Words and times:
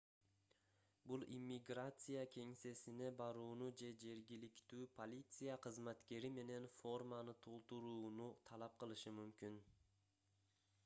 бул 1.09 1.23
иммиграция 1.33 2.21
кеңсесине 2.35 3.09
барууну 3.19 3.67
же 3.81 3.89
жергиликтүү 4.03 4.87
полиция 5.01 5.57
кызматкери 5.65 6.31
менен 6.39 6.65
форманы 6.79 7.35
толтурууну 7.47 8.31
талап 8.49 8.79
кылышы 8.85 9.13
мүмкүн 9.19 9.61